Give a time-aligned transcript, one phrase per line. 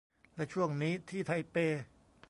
[0.35, 1.55] และช่วงนี้ที่ไทเป